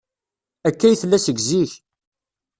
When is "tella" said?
1.01-1.19